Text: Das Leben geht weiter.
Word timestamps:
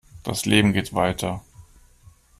Das 0.23 0.47
Leben 0.47 0.73
geht 0.73 0.95
weiter. 0.95 1.43